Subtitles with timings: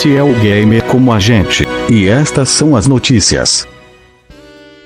[0.00, 1.62] Este é o Gamer como a gente.
[1.92, 3.68] E estas são as notícias.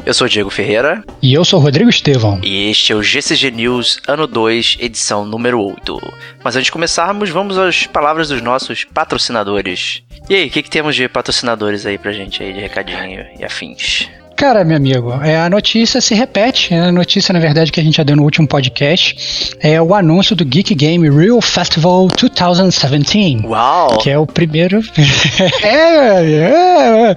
[0.05, 1.05] Eu sou o Diego Ferreira.
[1.23, 2.41] E eu sou o Rodrigo Estevão.
[2.43, 6.01] E este é o GCG News, ano 2, edição número 8.
[6.43, 10.03] Mas antes de começarmos, vamos às palavras dos nossos patrocinadores.
[10.29, 13.45] E aí, o que, que temos de patrocinadores aí pra gente aí, de recadinho e
[13.45, 14.09] afins?
[14.45, 16.75] Cara, meu amigo, é, a notícia se repete.
[16.75, 20.37] A notícia, na verdade, que a gente já deu no último podcast é o anúncio
[20.37, 23.47] do Geek Game Real Festival 2017.
[23.47, 23.97] Uau!
[23.97, 24.83] Que é o primeiro.
[25.65, 27.15] é, é,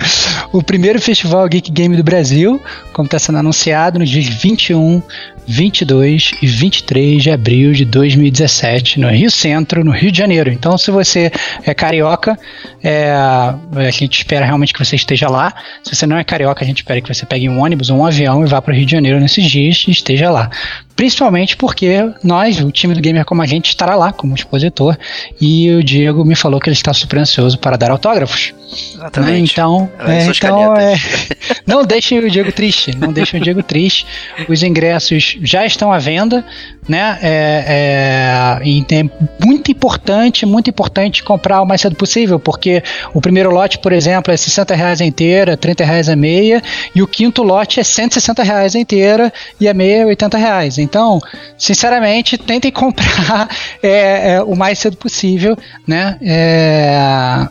[0.53, 2.61] o primeiro festival Geek Game do Brasil,
[2.93, 5.03] como está sendo anunciado nos dias 21,
[5.47, 10.51] 22 e 23 de abril de 2017, no Rio Centro, no Rio de Janeiro.
[10.51, 11.31] Então, se você
[11.63, 12.37] é carioca,
[12.83, 15.53] é, a gente espera realmente que você esteja lá.
[15.83, 18.05] Se você não é carioca, a gente espera que você pegue um ônibus ou um
[18.05, 20.49] avião e vá para o Rio de Janeiro nesses dias e esteja lá.
[20.97, 24.97] Principalmente porque nós, o time do Gamer Como a Gente, estará lá como expositor
[25.39, 28.51] e o Diego me falou que ele está super ansioso para dar autógrafos.
[28.95, 29.31] Exatamente.
[29.31, 29.39] Né?
[29.51, 30.95] Então, é, então é,
[31.65, 34.05] não deixem o Diego triste, não deixem o Diego triste.
[34.49, 36.43] Os ingressos já estão à venda,
[36.87, 37.17] né?
[37.21, 39.03] É, é, é
[39.45, 44.33] muito importante, muito importante comprar o mais cedo possível, porque o primeiro lote, por exemplo,
[44.33, 46.61] é 60 reais a inteira, 30 reais a meia,
[46.93, 50.77] e o quinto lote é 160 reais a inteira e a meia é 80 reais.
[50.87, 51.19] Então,
[51.57, 53.49] sinceramente, tentem comprar
[53.83, 56.17] é, é, o mais cedo possível, né?
[56.21, 57.47] É,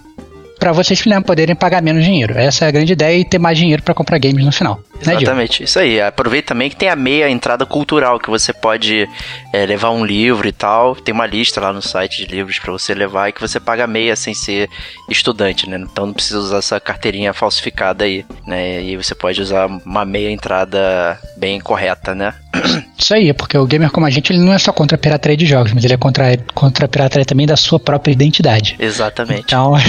[0.58, 2.36] para vocês poderem pagar menos dinheiro.
[2.36, 4.80] Essa é a grande ideia e ter mais dinheiro para comprar games no final.
[5.04, 6.00] Né, Exatamente, isso aí.
[6.00, 9.08] Aproveita também que tem a meia entrada cultural, que você pode
[9.52, 10.94] é, levar um livro e tal.
[10.94, 13.86] Tem uma lista lá no site de livros para você levar e que você paga
[13.86, 14.68] meia sem ser
[15.08, 15.78] estudante, né?
[15.78, 18.82] Então não precisa usar essa carteirinha falsificada aí, né?
[18.82, 22.34] E você pode usar uma meia entrada bem correta, né?
[22.98, 25.36] Isso aí, porque o gamer como a gente ele não é só contra a pirataria
[25.36, 28.76] de jogos, mas ele é contra, contra a pirataria também da sua própria identidade.
[28.78, 29.44] Exatamente.
[29.46, 29.74] Então.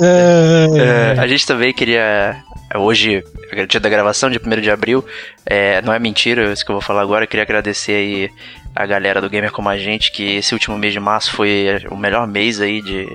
[0.00, 2.42] é, a gente também queria.
[2.76, 5.04] Hoje, é dia da gravação, dia 1 de abril.
[5.44, 7.24] É, não é mentira isso que eu vou falar agora.
[7.24, 8.30] Eu queria agradecer aí
[8.74, 11.96] a galera do Gamer Como a Gente, que esse último mês de março foi o
[11.96, 13.08] melhor mês aí de,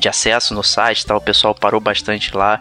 [0.00, 1.16] de acesso no site, tá?
[1.16, 2.60] o pessoal parou bastante lá.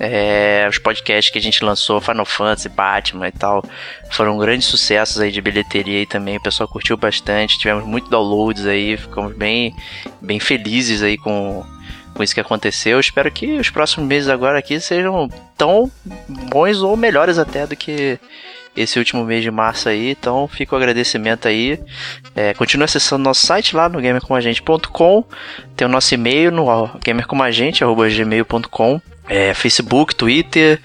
[0.00, 3.62] É, os podcasts que a gente lançou, Final Fantasy, Batman e tal,
[4.10, 8.66] foram grandes sucessos aí de bilheteria aí também, o pessoal curtiu bastante, tivemos muito downloads
[8.66, 9.74] aí, ficamos bem,
[10.22, 11.64] bem felizes aí com,
[12.14, 12.98] com isso que aconteceu.
[13.00, 15.90] Espero que os próximos meses agora aqui sejam tão
[16.28, 18.18] bons ou melhores até do que
[18.76, 20.10] esse último mês de março aí.
[20.10, 21.78] Então fica o agradecimento aí.
[22.34, 25.24] É, continue acessando nosso site lá no gamercomagente.com.
[25.76, 26.66] Tem o nosso e-mail no
[27.04, 29.00] gamercomagente.gmail.com.
[29.26, 30.78] É, Facebook, Twitter,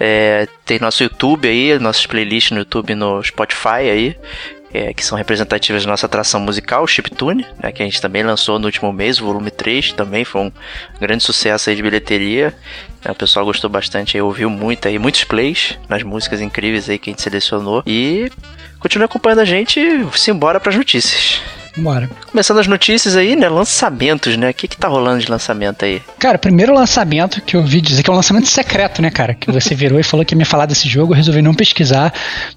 [0.00, 4.16] é, tem nosso YouTube aí, nossas playlists no YouTube no Spotify aí
[4.74, 8.58] é, que são representativas da nossa atração musical, Chiptune, né, que a gente também lançou
[8.58, 10.52] no último mês, o volume 3, também foi um
[11.00, 12.52] grande sucesso aí de bilheteria.
[13.04, 16.98] É, o pessoal gostou bastante, aí, ouviu muito aí, muitos plays nas músicas incríveis aí
[16.98, 17.84] que a gente selecionou.
[17.86, 18.28] E
[18.80, 19.80] continue acompanhando a gente
[20.14, 21.40] simbora para as notícias.
[21.76, 22.08] Bora.
[22.30, 23.48] Começando as notícias aí, né?
[23.48, 24.50] Lançamentos, né?
[24.50, 26.00] O que que tá rolando de lançamento aí?
[26.18, 29.34] Cara, primeiro lançamento que eu ouvi dizer que é um lançamento secreto, né, cara?
[29.34, 32.12] Que você virou e falou que ia me falar desse jogo, eu resolvi não pesquisar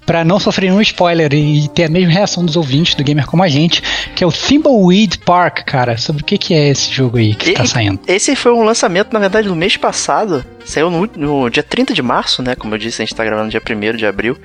[0.06, 3.42] para não sofrer nenhum spoiler e ter a mesma reação dos ouvintes do gamer como
[3.42, 3.82] a gente,
[4.14, 5.98] que é o Thimbleweed Park, cara.
[5.98, 7.98] Sobre o que que é esse jogo aí que e, tá saindo?
[8.06, 10.44] Esse foi um lançamento, na verdade, do mês passado.
[10.68, 12.54] Saiu no, no, dia 30 de março, né?
[12.54, 14.36] Como eu disse, a gente tá gravando dia 1 de abril.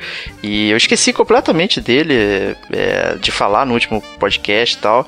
[0.41, 5.05] E eu esqueci completamente dele, é, de falar no último podcast e tal.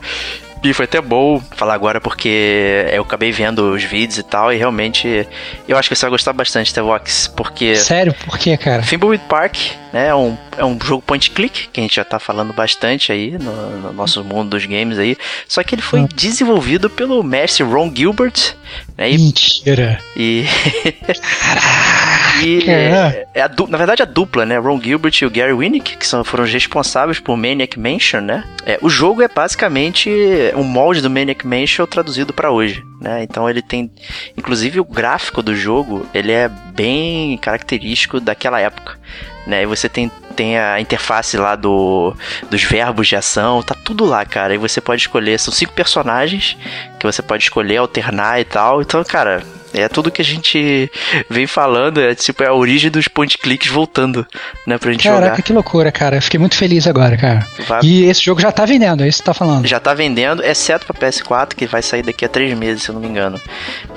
[0.65, 4.57] E foi até bom falar agora porque eu acabei vendo os vídeos e tal, e
[4.57, 5.27] realmente
[5.67, 7.75] eu acho que você vai gostar bastante The Vox, porque.
[7.75, 8.15] Sério?
[8.25, 8.81] Por quê, cara?
[8.81, 9.55] Thimbleweed Park,
[9.93, 10.07] né?
[10.07, 13.37] É um, é um jogo point click, que a gente já tá falando bastante aí
[13.37, 15.15] no, no nosso mundo dos games aí.
[15.47, 16.07] Só que ele foi hum.
[16.15, 18.55] desenvolvido pelo mestre Ron Gilbert,
[18.97, 19.11] né?
[19.11, 19.99] E, Mentira!
[20.17, 20.45] E.
[22.43, 24.57] E é, é a na verdade a dupla, né?
[24.57, 28.43] Ron Gilbert e o Gary Winnick, que são, foram os responsáveis por Maniac Mansion, né?
[28.65, 30.09] É, o jogo é basicamente
[30.55, 33.23] um molde do Maniac Mansion traduzido para hoje, né?
[33.23, 33.91] Então ele tem,
[34.37, 38.97] inclusive o gráfico do jogo, ele é bem característico daquela época.
[39.45, 42.15] Né, e você tem, tem a interface lá do,
[42.49, 44.55] dos verbos de ação, tá tudo lá, cara.
[44.55, 46.57] E você pode escolher, são cinco personagens
[46.99, 48.81] que você pode escolher, alternar e tal.
[48.81, 49.43] Então, cara,
[49.75, 50.89] é tudo que a gente
[51.29, 54.25] vem falando, é tipo é a origem dos point clicks voltando,
[54.65, 55.29] né, pra gente Caraca, jogar.
[55.31, 56.21] Caraca, que loucura, cara.
[56.21, 57.45] Fiquei muito feliz agora, cara.
[57.67, 57.81] Vai...
[57.83, 59.67] E esse jogo já tá vendendo, é isso que você tá falando?
[59.67, 62.93] Já tá vendendo, exceto pra PS4, que vai sair daqui a três meses, se eu
[62.93, 63.39] não me engano.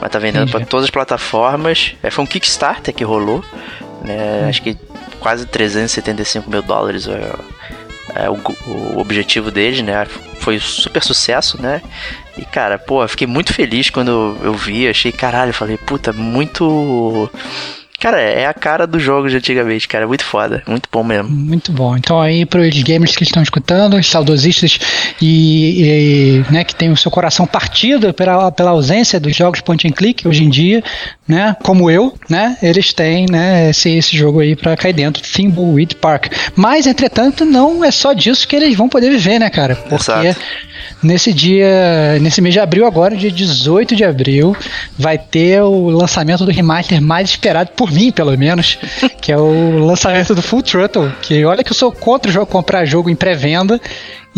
[0.01, 1.95] Mas tá vendendo para todas as plataformas.
[2.03, 3.45] É, foi um Kickstarter que rolou,
[4.03, 4.43] né?
[4.45, 4.49] Hum.
[4.49, 4.77] Acho que
[5.21, 7.07] quase 375 mil dólares.
[7.07, 7.33] É,
[8.15, 10.07] é, o, o, objetivo deles, né?
[10.41, 11.83] Foi um super sucesso, né?
[12.38, 17.31] E cara, pô, fiquei muito feliz quando eu vi, achei, caralho, falei, puta, muito
[17.99, 20.06] Cara, é a cara do jogo de antigamente, cara.
[20.06, 20.62] Muito foda.
[20.69, 21.29] Muito bom mesmo.
[21.29, 21.96] Muito bom.
[21.96, 24.79] Então aí para os gamers que estão escutando, os saudosistas
[25.20, 29.87] e, e, né, que tem o seu coração partido pela, pela ausência dos jogos point
[29.88, 30.82] and click hoje em dia,
[31.29, 31.55] né?
[31.63, 32.57] Como eu, né?
[32.63, 36.33] Eles têm, né, esse, esse jogo aí para cair dentro, Thimbleweed Park.
[36.57, 39.77] Mas, entretanto, não é só disso que eles vão poder viver, né, cara?
[39.77, 40.41] Porque Exato.
[41.03, 44.57] nesse dia, nesse mês de abril agora, dia 18 de abril,
[44.99, 48.79] vai ter o lançamento do remaster mais esperado por mim, pelo menos,
[49.21, 51.13] que é o lançamento do Full Throttle.
[51.21, 53.79] Que olha que eu sou contra o jogo, comprar jogo em pré-venda.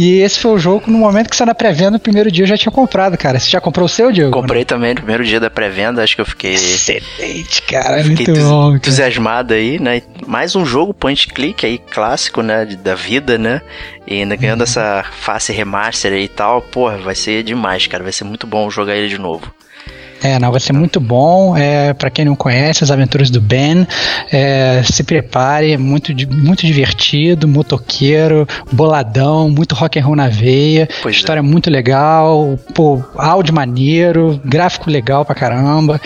[0.01, 2.49] E esse foi o jogo no momento que você na pré-venda, no primeiro dia eu
[2.49, 3.39] já tinha comprado, cara.
[3.39, 4.31] Você já comprou o seu, Diego?
[4.31, 4.65] Comprei né?
[4.65, 6.55] também no primeiro dia da pré-venda, acho que eu fiquei.
[6.55, 8.03] Excelente, cara.
[8.03, 8.77] Fiquei muito bom.
[8.77, 10.01] Entusiasmado aí, né?
[10.27, 12.65] Mais um jogo point click aí, clássico, né?
[12.65, 13.61] Da vida, né?
[14.07, 14.65] E ainda ganhando uhum.
[14.65, 18.03] essa face remaster aí e tal, porra, vai ser demais, cara.
[18.03, 19.53] Vai ser muito bom jogar ele de novo.
[20.23, 21.57] É, não, vai ser muito bom.
[21.57, 23.87] É, para quem não conhece, as aventuras do Ben,
[24.31, 31.15] é, se prepare, muito, muito divertido, motoqueiro, boladão, muito rock and roll na veia, pois
[31.15, 31.19] é.
[31.19, 31.43] história é.
[31.43, 36.01] muito legal, pô, áudio maneiro, gráfico legal pra caramba,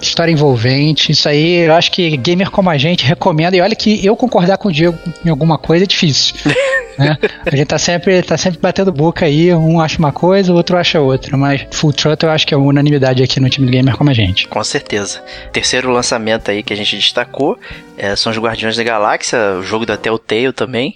[0.00, 1.12] história envolvente.
[1.12, 3.56] Isso aí, eu acho que gamer como a gente recomenda.
[3.56, 6.34] E olha que eu concordar com o Diego em alguma coisa é difícil.
[6.98, 7.16] né?
[7.46, 10.76] A gente tá sempre, tá sempre batendo boca aí, um acha uma coisa, o outro
[10.76, 13.96] acha outra, mas Full Throttle eu acho que é unanimidade aqui no time de gamer
[13.96, 14.46] como a gente.
[14.48, 15.22] Com certeza.
[15.52, 17.58] Terceiro lançamento aí que a gente destacou
[17.96, 20.94] é, são os Guardiões da Galáxia, o jogo da Telltale também.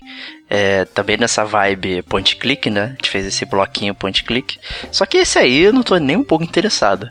[0.48, 2.84] É, também nessa vibe point click, né?
[2.84, 4.58] A gente fez esse bloquinho point click.
[4.90, 7.08] Só que esse aí eu não tô nem um pouco interessado.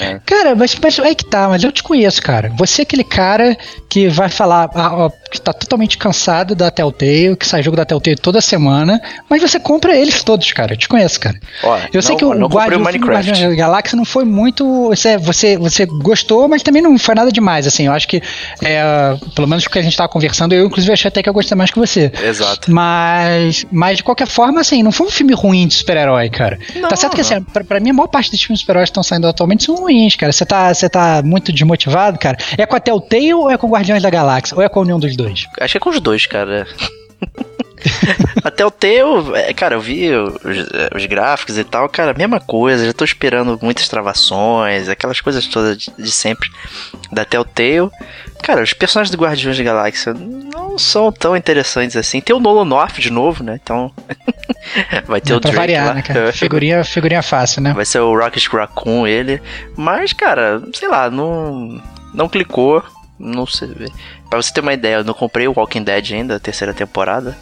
[0.00, 0.20] É.
[0.24, 2.52] Cara, mas, mas aí que tá, mas eu te conheço, cara.
[2.56, 3.56] Você é aquele cara
[3.88, 8.16] que vai falar ah, que tá totalmente cansado da Telltale, que sai jogo da Telltale
[8.16, 10.74] toda semana, mas você compra eles todos, cara.
[10.74, 11.38] Eu te conheço, cara.
[11.62, 14.88] eu não, sei que o Guardiões da Galáxia não foi muito.
[14.88, 17.86] Você, você, você gostou, mas também não foi nada demais, assim.
[17.86, 18.22] Eu acho que,
[18.62, 21.34] é, pelo menos o que a gente tava conversando, eu inclusive achei até que eu
[21.34, 22.12] gostei mais que você.
[22.22, 22.70] Exato.
[22.70, 26.58] Mas, mas de qualquer forma, assim, não foi um filme ruim de super-herói, cara.
[26.76, 28.88] Não, tá certo que, assim, pra, pra mim, a maior parte dos filmes de super-heróis
[28.88, 30.32] que estão saindo atualmente são ruins, cara.
[30.32, 32.36] Você tá, você tá muito desmotivado, cara?
[32.56, 34.56] É com a Telltale ou é com Guardiões da Galáxia?
[34.56, 35.46] Ou é com união dos dois?
[35.60, 36.66] Acho que é com os dois, cara.
[38.42, 40.34] Até o teu, é, cara, eu vi os,
[40.94, 45.78] os, gráficos e tal, cara, mesma coisa, já tô esperando muitas travações, aquelas coisas todas
[45.78, 46.50] de, de sempre
[47.12, 47.90] da Telltale.
[48.42, 52.20] Cara, os personagens do Guardiões da Galáxia não são tão interessantes assim.
[52.20, 53.58] Tem o Nolan North de novo, né?
[53.62, 53.92] Então.
[55.06, 55.94] vai ter Dá o Drake variar, lá.
[55.94, 56.32] Né, cara?
[56.32, 57.72] Figurinha, figurinha fácil, né?
[57.72, 59.42] Vai ser o Rocket Raccoon ele.
[59.76, 61.82] Mas, cara, sei lá, não.
[62.14, 62.82] Não clicou.
[63.18, 63.68] Não sei.
[64.28, 67.36] Pra você ter uma ideia, eu não comprei o Walking Dead ainda, a terceira temporada.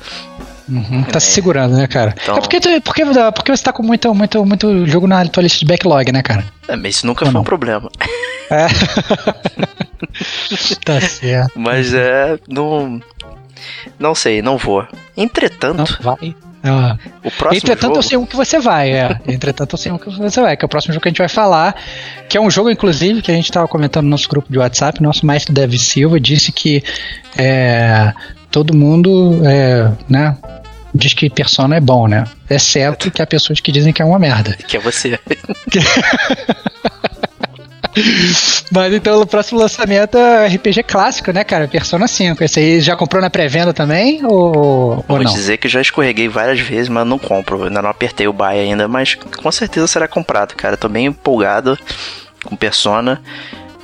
[0.68, 1.20] Uhum, tá é.
[1.20, 2.14] se segurando, né, cara?
[2.20, 2.36] Então...
[2.36, 3.02] É porque, tu, porque,
[3.34, 6.44] porque você tá com muito, muito, muito jogo na tua lista de backlog, né, cara?
[6.68, 7.40] É, mas isso nunca Ou foi não?
[7.42, 7.88] um problema.
[8.50, 8.66] É.
[10.84, 11.52] tá certo.
[11.56, 12.38] Mas é.
[12.48, 13.00] Não.
[13.98, 14.86] Não sei, não vou.
[15.16, 15.78] Entretanto.
[15.78, 16.34] Não, vai.
[16.66, 16.98] Ah.
[17.22, 17.98] O próximo Entretanto, jogo...
[17.98, 19.20] eu sei um que você vai, é.
[19.28, 21.18] Entretanto, eu sei um que você vai, que é o próximo jogo que a gente
[21.18, 21.76] vai falar.
[22.28, 25.02] Que é um jogo, inclusive, que a gente estava comentando no nosso grupo de WhatsApp.
[25.02, 26.82] Nosso mestre Davi Silva disse que
[27.36, 28.12] é,
[28.50, 30.36] todo mundo, é, né?
[30.94, 32.24] Diz que Persona é bom, né?
[32.48, 34.56] Exceto que há pessoas que dizem que é uma merda.
[34.66, 35.18] Que é você.
[38.70, 41.68] Mas então o próximo lançamento é RPG clássico, né, cara?
[41.68, 42.42] Persona 5.
[42.42, 44.24] Esse aí já comprou na pré-venda também?
[44.24, 45.32] Ou, Vou ou não?
[45.32, 47.64] dizer que já escorreguei várias vezes, mas não compro.
[47.64, 50.76] Ainda não apertei o buy ainda, mas com certeza será comprado, cara.
[50.76, 51.78] Tô bem empolgado
[52.44, 53.22] com Persona.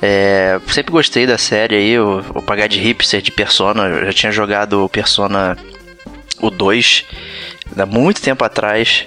[0.01, 3.83] É, sempre gostei da série aí, o, o pagar de hipster de Persona.
[3.83, 5.57] Eu já tinha jogado Persona
[6.41, 7.05] o 2
[7.77, 9.05] há muito tempo atrás.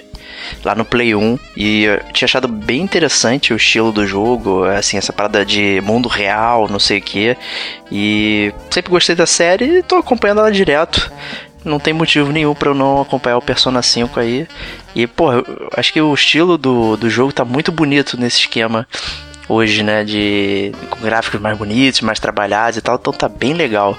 [0.63, 4.97] Lá no Play 1 e eu tinha achado bem interessante o estilo do jogo, assim,
[4.97, 7.37] essa parada de mundo real, não sei o que.
[7.91, 11.11] E sempre gostei da série e tô acompanhando ela direto.
[11.63, 14.47] Não tem motivo nenhum para eu não acompanhar o Persona 5 aí.
[14.95, 15.27] E, pô,
[15.75, 18.87] acho que o estilo do, do jogo tá muito bonito nesse esquema
[19.49, 20.03] hoje, né?
[20.03, 23.97] De com gráficos mais bonitos, mais trabalhados e tal, então tá bem legal.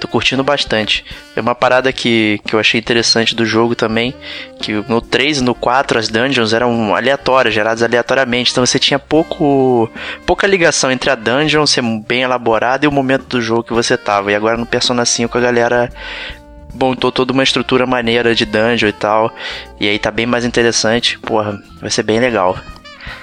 [0.00, 1.04] Tô curtindo bastante.
[1.34, 4.14] É uma parada que, que eu achei interessante do jogo também,
[4.60, 8.98] que no 3 e no 4 as dungeons eram aleatórias, geradas aleatoriamente, então você tinha
[8.98, 9.90] pouco
[10.24, 13.96] pouca ligação entre a dungeon ser bem elaborada e o momento do jogo que você
[13.96, 14.30] tava.
[14.30, 15.90] E agora no Persona 5 a galera
[16.74, 19.34] montou toda uma estrutura maneira de dungeon e tal,
[19.80, 21.18] e aí tá bem mais interessante.
[21.18, 22.56] Porra, vai ser bem legal.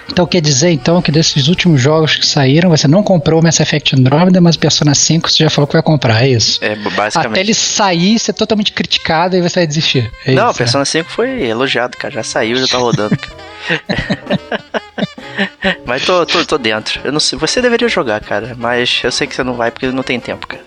[0.10, 3.60] Então quer dizer então que desses últimos jogos que saíram, você não comprou o Mass
[3.60, 6.64] Effect Andromeda, mas Persona 5 você já falou que vai comprar, é isso?
[6.64, 7.32] É, basicamente.
[7.32, 10.12] Até ele sair, ser totalmente criticado e você vai desistir.
[10.26, 10.86] É não, isso, Persona né?
[10.86, 12.14] 5 foi elogiado, cara.
[12.14, 13.18] Já saiu, já tá rodando.
[15.86, 17.02] mas tô, tô, tô dentro.
[17.04, 19.88] Eu não sei, você deveria jogar, cara, mas eu sei que você não vai porque
[19.88, 20.64] não tem tempo, cara.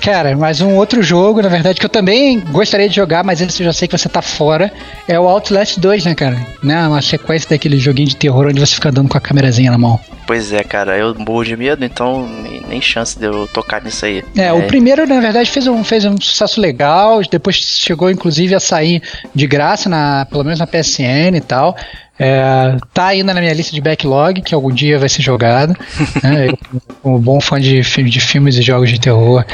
[0.00, 3.62] Cara, mas um outro jogo, na verdade, que eu também gostaria de jogar, mas esse
[3.62, 4.72] eu já sei que você tá fora,
[5.08, 6.36] é o Outlast 2, né, cara?
[6.62, 6.86] Né?
[6.86, 10.00] Uma sequência daquele joguinho de terror onde você fica dando com a câmerazinha na mão.
[10.26, 14.04] Pois é, cara, eu morro de medo, então nem, nem chance de eu tocar nisso
[14.04, 14.24] aí.
[14.36, 18.54] É, é, o primeiro, na verdade, fez um, fez um sucesso legal, depois chegou, inclusive,
[18.54, 19.00] a sair
[19.32, 21.76] de graça, na, pelo menos na PSN e tal.
[22.18, 25.76] É, tá ainda na minha lista de backlog, que algum dia vai ser jogado.
[26.22, 26.48] né?
[26.48, 26.58] Eu,
[27.02, 29.44] como bom fã de, de filmes e jogos de terror,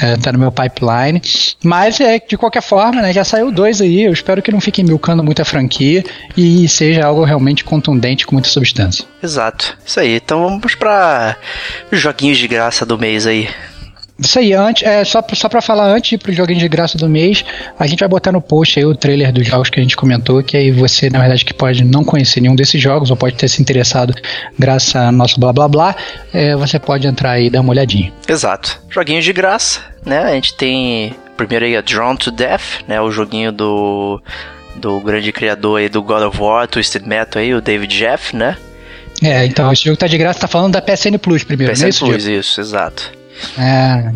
[0.00, 1.20] é, tá no meu pipeline.
[1.62, 3.12] Mas é de qualquer forma, né?
[3.12, 4.02] Já saiu dois aí.
[4.02, 6.04] Eu espero que não fiquem milcando muita franquia
[6.36, 9.04] e seja algo realmente contundente com muita substância.
[9.22, 9.76] Exato.
[9.84, 10.16] Isso aí.
[10.16, 11.36] Então vamos para
[11.90, 13.48] joguinhos de graça do mês aí.
[14.24, 17.44] Isso aí, antes, é, só, só pra falar antes pro joguinho de graça do mês,
[17.78, 20.42] a gente vai botar no post aí o trailer dos jogos que a gente comentou,
[20.42, 23.48] que aí você, na verdade, que pode não conhecer nenhum desses jogos, ou pode ter
[23.48, 24.14] se interessado
[24.58, 25.96] graças a nosso blá blá blá,
[26.32, 28.12] é, você pode entrar aí e dar uma olhadinha.
[28.28, 28.80] Exato.
[28.88, 30.18] Joguinho de graça, né?
[30.18, 33.00] A gente tem primeiro aí a Drawn to Death, né?
[33.00, 34.22] O joguinho do,
[34.76, 38.56] do grande criador aí do God of War, Twisted Metal aí, o David Jeff, né?
[39.22, 41.90] É, então, esse jogo tá de graça, tá falando da PSN Plus primeiro, PSN né?
[41.90, 43.21] PSN Plus, isso, exato.
[43.58, 44.12] É.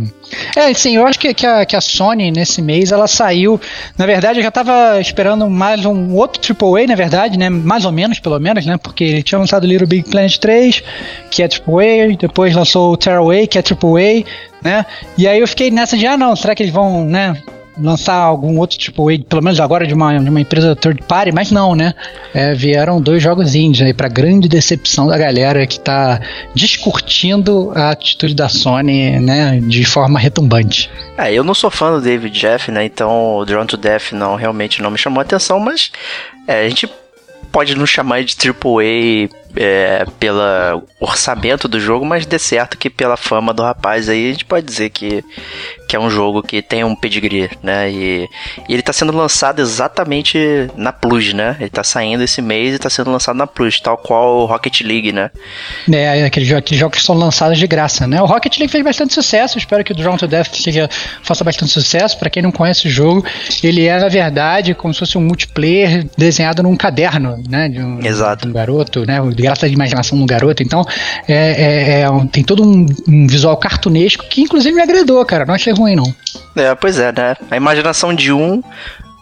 [0.56, 3.60] É, sim, eu acho que, que, a, que a Sony nesse mês ela saiu.
[3.96, 7.48] Na verdade, eu já tava esperando mais um outro AAA, na verdade, né?
[7.48, 8.76] Mais ou menos, pelo menos, né?
[8.76, 10.82] Porque ele tinha lançado Little Big Planet 3,
[11.30, 14.24] que é AAA, depois lançou o Tearaway, que é AAA,
[14.62, 14.86] né?
[15.16, 17.36] E aí eu fiquei nessa de, ah, não, será que eles vão, né?
[17.78, 21.50] Lançar algum outro tipo, pelo menos agora de uma, de uma empresa third party, mas
[21.50, 21.94] não, né?
[22.34, 26.20] É, vieram dois jogos indies aí, pra grande decepção da galera que tá
[26.54, 30.90] discutindo a atitude da Sony, né, de forma retumbante.
[31.18, 32.84] É, eu não sou fã do David Jeff, né?
[32.84, 35.90] Então o Drone to Death não realmente não me chamou a atenção, mas
[36.46, 36.88] é, a gente
[37.50, 40.40] pode não chamar de AAA é, pelo
[41.00, 44.66] orçamento do jogo, mas de certo que pela fama do rapaz aí a gente pode
[44.66, 45.24] dizer que,
[45.88, 47.90] que é um jogo que tem um pedigree, né?
[47.90, 48.28] E,
[48.68, 50.38] e ele está sendo lançado exatamente
[50.76, 51.56] na Plus, né?
[51.58, 54.80] Ele está saindo esse mês e está sendo lançado na Plus, tal qual o Rocket
[54.82, 55.30] League, né?
[55.90, 58.20] É, aqueles, aqueles jogos que são lançados de graça, né?
[58.20, 60.88] O Rocket League fez bastante sucesso, espero que o Drown to Death seja,
[61.22, 62.18] faça bastante sucesso.
[62.18, 63.24] Para quem não conhece o jogo,
[63.62, 67.68] ele é, na verdade, como se fosse um multiplayer desenhado num caderno, né?
[67.68, 68.44] De um, Exato.
[68.44, 69.20] De um garoto, né?
[69.46, 70.62] Graça de imaginação do garoto.
[70.62, 70.84] Então,
[71.28, 75.44] é, é, é tem todo um, um, visual cartunesco que, inclusive, me agradou, cara.
[75.44, 76.14] Não achei ruim, não.
[76.54, 77.36] É, pois é, né?
[77.50, 78.62] A imaginação de um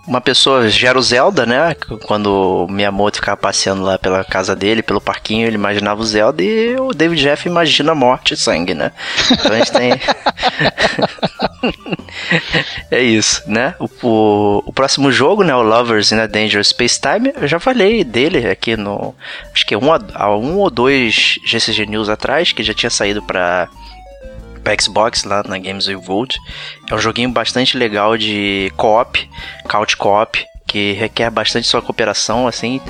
[0.07, 1.75] uma pessoa gera o Zelda, né?
[2.07, 6.43] Quando o Miyamoto ficava passeando lá pela casa dele, pelo parquinho, ele imaginava o Zelda
[6.43, 8.93] e o David Jeff imagina morte e sangue, né?
[9.31, 9.93] Então a gente tem.
[12.91, 13.75] é isso, né?
[13.79, 15.55] O, o, o, próximo jogo, né?
[15.55, 19.15] O Lovers in a Dangerous Space Time, eu já falei dele aqui no.
[19.53, 23.69] Acho que um, há um ou dois GCG News atrás, que já tinha saído para
[24.65, 26.37] para Xbox lá na Games with Gold.
[26.91, 29.31] É um joguinho bastante legal de co-op,
[29.69, 32.81] couch co-op, que requer bastante sua cooperação, assim.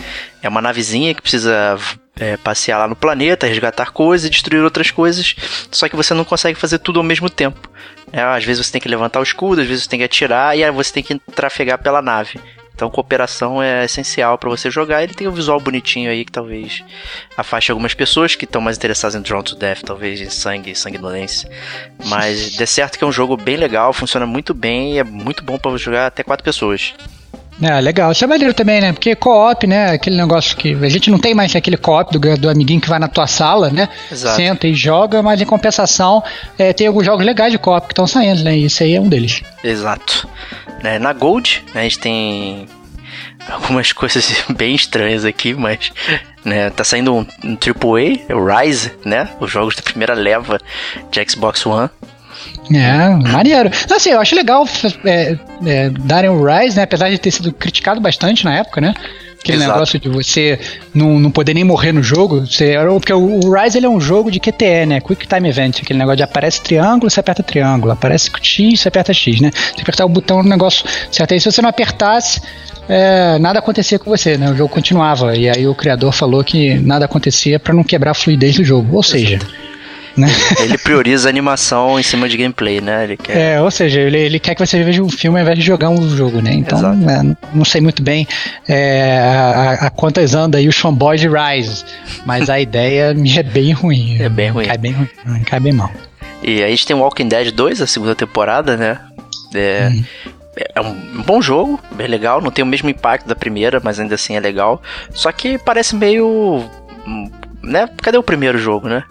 [0.40, 1.76] É uma navezinha que precisa
[2.18, 5.34] é, passear lá no planeta, resgatar coisas e destruir outras coisas,
[5.70, 7.68] só que você não consegue fazer tudo ao mesmo tempo.
[8.12, 10.56] É, às vezes você tem que levantar o escudo, às vezes você tem que atirar
[10.56, 12.38] e aí você tem que trafegar pela nave.
[12.74, 15.02] Então cooperação é essencial para você jogar.
[15.02, 16.82] Ele tem um visual bonitinho aí que talvez
[17.36, 20.76] afaste algumas pessoas que estão mais interessadas em Drawn to Death, talvez em sangue e
[20.76, 21.48] sanguinolência.
[22.06, 25.44] Mas de certo que é um jogo bem legal, funciona muito bem e é muito
[25.44, 26.94] bom para jogar até quatro pessoas.
[27.62, 28.12] É, legal.
[28.12, 28.92] Isso é maneiro também, né?
[28.92, 29.92] Porque co-op, né?
[29.92, 32.98] Aquele negócio que a gente não tem mais aquele co-op do, do amiguinho que vai
[32.98, 33.88] na tua sala, né?
[34.10, 34.36] Exato.
[34.36, 36.22] Senta e joga, mas em compensação
[36.58, 38.56] é, tem alguns jogos legais de co-op que estão saindo, né?
[38.58, 39.42] E esse aí é um deles.
[39.62, 40.28] Exato.
[40.82, 42.66] Né, na Gold, né, a gente tem
[43.48, 45.92] algumas coisas bem estranhas aqui, mas
[46.44, 49.30] né, tá saindo um, um AAA, o Rise, né?
[49.40, 50.58] Os jogos da primeira leva
[51.10, 51.88] de Xbox One.
[52.72, 53.70] É, maneiro.
[53.94, 54.66] Assim, eu acho legal
[55.04, 55.36] é,
[55.66, 56.82] é, darem o Rise, né?
[56.84, 58.94] Apesar de ter sido criticado bastante na época, né?
[59.38, 59.72] Aquele Exato.
[59.72, 60.58] negócio de você
[60.94, 62.46] não, não poder nem morrer no jogo.
[62.46, 65.00] Você, porque o, Rise ele é um jogo de QTE, né?
[65.00, 65.80] Quick Time Event.
[65.82, 67.92] Aquele negócio de aparece triângulo, você aperta triângulo.
[67.92, 69.50] Aparece X, você aperta X, né?
[69.52, 71.34] Você apertar o botão no negócio certo.
[71.34, 72.40] Aí se você não apertasse,
[72.88, 74.50] é, nada acontecia com você, né?
[74.50, 75.36] O jogo continuava.
[75.36, 78.96] E aí o criador falou que nada acontecia para não quebrar a fluidez do jogo.
[78.96, 79.38] Ou seja.
[80.16, 80.28] Né?
[80.60, 83.04] Ele prioriza a animação em cima de gameplay, né?
[83.04, 83.36] Ele quer...
[83.36, 85.90] É, ou seja, ele, ele quer que você veja um filme ao invés de jogar
[85.90, 86.52] um jogo, né?
[86.54, 86.78] Então,
[87.08, 88.26] é, não sei muito bem
[88.68, 91.84] é, a, a, quantas anda aí o fanboy de Rise,
[92.24, 94.20] mas a ideia me é bem ruim.
[94.20, 94.66] É bem ruim.
[94.66, 95.08] Cai bem ruim,
[95.44, 95.90] cai bem mal.
[96.42, 99.00] E aí a gente tem Walking Dead 2, a segunda temporada, né?
[99.54, 100.04] É, hum.
[100.74, 104.14] é um bom jogo, bem legal, não tem o mesmo impacto da primeira, mas ainda
[104.14, 104.82] assim é legal.
[105.10, 106.68] Só que parece meio.
[107.06, 107.30] Hum,
[107.62, 107.88] né?
[108.02, 109.04] Cadê o primeiro jogo, né?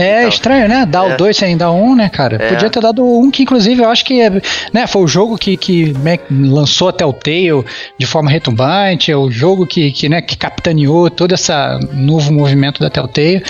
[0.00, 0.86] É estranho, né?
[0.86, 1.14] Dar é.
[1.14, 2.36] o 2 sem dar o 1, um, né, cara?
[2.36, 2.48] É.
[2.48, 4.20] Podia ter dado o 1, um, que inclusive eu acho que
[4.72, 7.64] né, foi o jogo que, que né, lançou até o Tail
[7.98, 11.52] de forma retumbante, é o jogo que, que, né, que capitaneou todo esse
[11.92, 13.42] novo movimento da Telltale.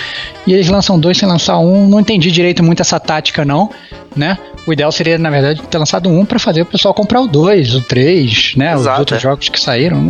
[0.47, 1.87] E eles lançam dois sem lançar um.
[1.87, 3.71] Não entendi direito muito essa tática, não,
[4.16, 4.38] né?
[4.66, 7.75] O ideal seria, na verdade, ter lançado um para fazer o pessoal comprar o 2,
[7.75, 8.73] o 3, né?
[8.73, 9.21] Exato, os outros é.
[9.21, 10.00] jogos que saíram,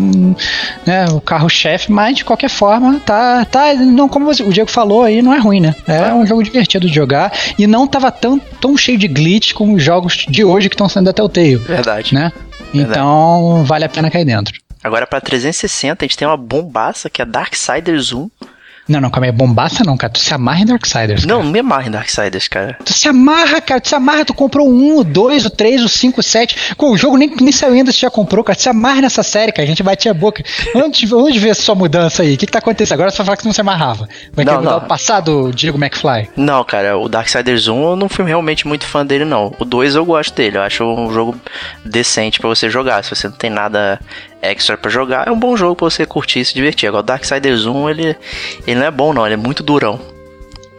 [0.84, 1.06] né?
[1.12, 3.44] O carro-chefe, mas de qualquer forma, tá.
[3.44, 5.74] tá não, como o Diego falou aí, não é ruim, né?
[5.86, 9.52] É, é um jogo divertido de jogar e não tava tão, tão cheio de glitch
[9.52, 11.58] como os jogos de hoje que estão sendo até o Tail.
[11.58, 12.14] Verdade.
[12.14, 12.32] Né?
[12.72, 12.98] Verdade.
[12.98, 14.54] Então, vale a pena cair dentro.
[14.82, 18.30] Agora, para 360, a gente tem uma bombaça que é Darksiders 1
[18.90, 19.32] não, não, calma aí.
[19.32, 20.12] Bombaça não, cara.
[20.12, 21.24] Tu se amarra em Darksiders.
[21.24, 21.34] Cara.
[21.34, 22.76] Não, não me amarra em Darksiders, cara.
[22.84, 23.80] Tu se amarra, cara.
[23.80, 24.24] Tu se amarra.
[24.24, 26.74] Tu comprou 1, o 2, o 3, o 5, o 7.
[26.76, 28.56] Com o jogo nem, nem saiu ainda, você já comprou, cara.
[28.56, 29.64] Tu se amarra nessa série, cara.
[29.64, 30.42] A gente batia a boca.
[30.74, 32.34] Antes, vamos ver sua mudança aí.
[32.34, 32.94] O que, que tá acontecendo?
[32.94, 34.08] Agora você vai falar que você não se amarrava.
[34.32, 36.28] Vai não, mudar o passado, Diego McFly?
[36.36, 36.98] Não, cara.
[36.98, 39.54] O Darksiders 1 eu não fui realmente muito fã dele, não.
[39.60, 40.58] O 2 eu gosto dele.
[40.58, 41.40] Eu acho um jogo
[41.84, 43.04] decente para você jogar.
[43.04, 44.00] Se você não tem nada
[44.42, 46.88] extra para jogar, é um bom jogo pra você curtir e se divertir.
[46.88, 48.16] Agora, o Darksiders 1, ele,
[48.66, 50.00] ele não é bom, não, ele é muito durão.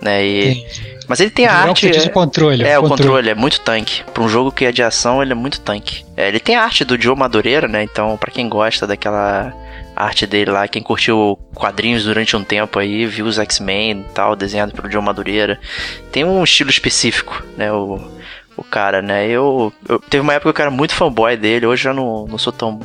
[0.01, 0.25] Né?
[0.25, 0.65] E,
[1.07, 1.87] mas ele tem a arte.
[1.87, 2.63] É, o controle.
[2.63, 3.01] É, o controle.
[3.03, 4.03] controle é muito tanque.
[4.13, 6.05] Pra um jogo que é de ação, ele é muito tanque.
[6.15, 7.83] É, ele tem a arte do Joe Madureira, né?
[7.83, 9.53] Então, para quem gosta daquela
[9.95, 14.35] arte dele lá, quem curtiu quadrinhos durante um tempo aí, viu os X-Men e tal,
[14.35, 15.59] desenhado pelo Joe Madureira,
[16.11, 17.71] tem um estilo específico, né?
[17.71, 17.99] O,
[18.55, 19.27] o cara, né?
[19.27, 22.37] Eu, eu teve uma época que eu era muito fanboy dele, hoje já não, não
[22.37, 22.79] sou tão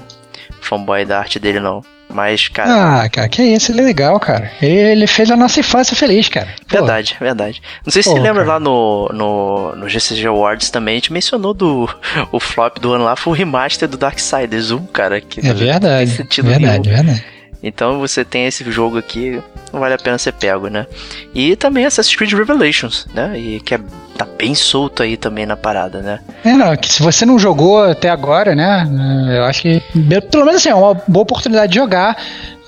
[0.60, 1.82] fanboy da arte dele, não.
[2.08, 3.02] Mas, cara.
[3.02, 4.50] Ah, cara, que isso, ele é legal, cara.
[4.62, 6.48] Ele, ele fez a nossa infância feliz, cara.
[6.68, 6.78] Pô.
[6.78, 7.60] Verdade, verdade.
[7.84, 8.54] Não sei se Pô, você lembra cara.
[8.54, 11.88] lá no, no, no GCG Awards também, a gente mencionou do
[12.30, 15.20] o flop do ano lá, foi o remaster do Darksiders 1, cara.
[15.20, 16.10] Que é verdade.
[16.10, 16.96] Sentido verdade, nenhum.
[16.96, 17.24] verdade.
[17.62, 19.42] Então você tem esse jogo aqui,
[19.72, 20.86] não vale a pena ser pego, né?
[21.34, 23.36] E também Assassin's Creed Revelations, né?
[23.36, 23.80] E que é,
[24.16, 26.20] tá bem solto aí também na parada, né?
[26.44, 28.88] É, não, que se você não jogou até agora, né?
[29.36, 29.82] Eu acho que,
[30.30, 32.16] pelo menos assim, é uma boa oportunidade de jogar,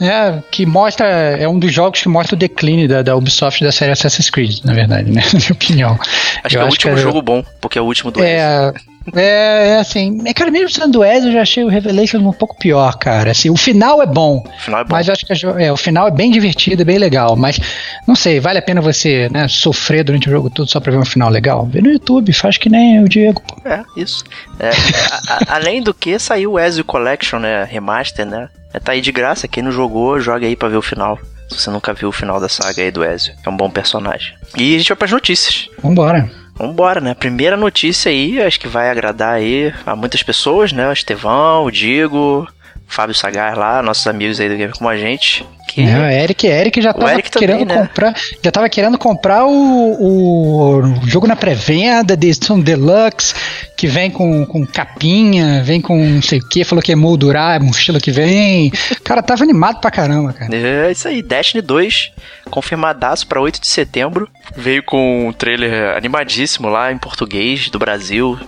[0.01, 0.43] né?
[0.51, 3.93] Que mostra, é um dos jogos que mostra o declínio da, da Ubisoft da série
[3.93, 5.23] Assassin's Creed, na verdade, né?
[5.33, 5.99] Na minha opinião.
[6.45, 8.23] Acho eu que é o último que é, jogo bom, porque é o último do
[8.23, 8.73] é,
[9.15, 12.57] é, é assim, é, cara, mesmo sendo Wes, eu já achei o Revelation um pouco
[12.59, 13.31] pior, cara.
[13.31, 14.45] Assim, o final é bom.
[14.47, 14.91] O final é bom.
[14.91, 17.37] Mas eu acho que é, o final é bem divertido, é bem legal.
[17.37, 17.59] Mas,
[18.07, 20.99] não sei, vale a pena você né, sofrer durante o jogo todo só pra ver
[20.99, 21.67] um final legal?
[21.67, 23.43] Vê no YouTube, faz que nem o Diego.
[23.43, 23.69] Pô.
[23.69, 24.25] É, isso.
[24.59, 27.65] É, a, a, além do que, saiu o Ezio Collection, né?
[27.65, 28.49] Remaster, né?
[28.73, 29.49] É, tá aí de graça.
[29.49, 31.19] Quem não jogou, joga aí pra ver o final.
[31.49, 33.35] Se você nunca viu o final da saga aí do Ezio.
[33.45, 34.35] É um bom personagem.
[34.57, 35.69] E a gente vai pras notícias.
[35.83, 36.31] Vambora.
[36.59, 37.15] Vambora, né?
[37.15, 40.89] Primeira notícia aí, acho que vai agradar aí a muitas pessoas, né?
[40.89, 42.49] O Estevão, o Digo,
[42.89, 45.47] Fábio Sagar lá, nossos amigos aí do Game como a gente.
[45.69, 45.83] Que...
[45.83, 47.87] É, o Eric, Eric já tava Eric querendo também, né?
[47.87, 53.35] comprar, já tava querendo comprar o, o jogo na pré-venda, edição deluxe,
[53.77, 57.63] que vem com, com capinha, vem com não sei o que, falou que é moldurar,
[57.63, 58.73] mochila que vem.
[58.93, 60.57] O cara tava animado pra caramba, cara.
[60.57, 62.13] É isso aí, Destiny 2,
[62.51, 64.27] confirmadaço pra 8 de setembro.
[64.57, 68.39] Veio com um trailer animadíssimo lá em português do Brasil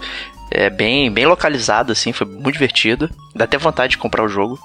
[0.51, 3.11] é bem, bem localizado, assim, foi muito divertido.
[3.35, 4.59] Dá até vontade de comprar o jogo.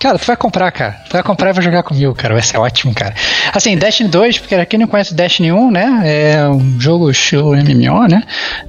[0.00, 0.92] Cara, tu vai comprar, cara.
[1.08, 2.34] Tu vai comprar e vai jogar comigo, cara.
[2.34, 3.14] Vai ser ótimo, cara.
[3.52, 6.02] Assim, Destiny 2, porque quem não conhece Destiny 1, né?
[6.04, 8.22] É um jogo estilo MMO, né?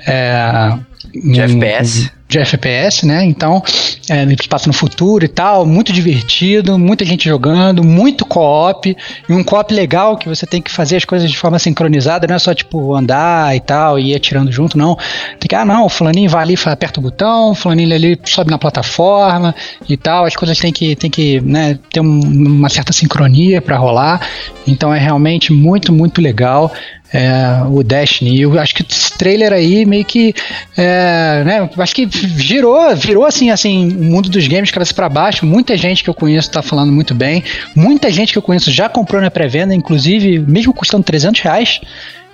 [0.06, 0.78] É,
[1.13, 2.12] de um, FPS.
[2.36, 3.24] De FPS, né?
[3.24, 3.63] Então,
[4.10, 8.95] é, ele passa no futuro e tal, muito divertido, muita gente jogando, muito co-op,
[9.30, 12.36] e um co-op legal que você tem que fazer as coisas de forma sincronizada, não
[12.36, 14.98] é só tipo andar e tal, e ir atirando junto, não.
[15.39, 18.52] Tem que, ah, não, o fulaninho vai ali, aperta o botão, o fulaninho ali sobe
[18.52, 19.56] na plataforma
[19.88, 23.78] e tal, as coisas tem que, tem que né, ter um, uma certa sincronia para
[23.78, 24.28] rolar,
[24.67, 26.71] então é realmente muito, muito legal
[27.15, 28.41] é, o Destiny.
[28.41, 30.34] Eu acho que esse trailer aí meio que,
[30.78, 35.45] é, né, acho que girou, virou assim, assim, o mundo dos games cabeça para baixo.
[35.45, 37.43] Muita gente que eu conheço tá falando muito bem.
[37.75, 41.81] Muita gente que eu conheço já comprou na pré-venda, inclusive mesmo custando 300 reais,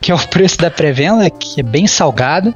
[0.01, 2.53] que é o preço da pré-venda, que é bem salgado.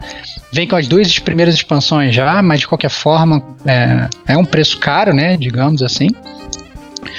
[0.52, 4.80] Vem com as duas primeiras expansões já, mas de qualquer forma é, é um preço
[4.80, 6.08] caro, né, digamos assim.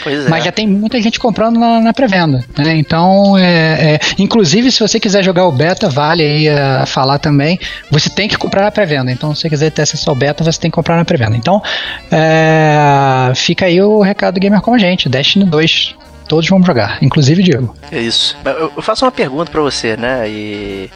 [0.03, 0.45] Pois Mas é.
[0.47, 2.45] já tem muita gente comprando na, na pré-venda.
[2.57, 2.77] Né?
[2.77, 7.19] Então, é, é, inclusive, se você quiser jogar o beta, vale aí a uh, falar
[7.19, 7.59] também.
[7.91, 9.11] Você tem que comprar na pré-venda.
[9.11, 11.37] Então, se você quiser ter acesso ao beta, você tem que comprar na pré-venda.
[11.37, 11.63] Então,
[12.11, 15.95] é, fica aí o recado do Gamer com a gente: Destiny 2.
[16.29, 17.75] Todos vão jogar, inclusive Diego.
[17.93, 18.37] É isso.
[18.45, 20.29] Eu faço uma pergunta para você, né?
[20.29, 20.91] E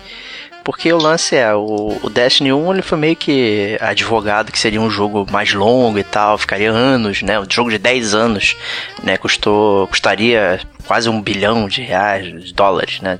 [0.64, 4.80] porque o lance é, o, o, Destiny 1 ele foi meio que advogado que seria
[4.80, 7.38] um jogo mais longo e tal, ficaria anos, né?
[7.40, 8.56] Um jogo de 10 anos,
[9.02, 9.16] né?
[9.16, 13.18] Custou, custaria quase um bilhão de reais, de dólares, né?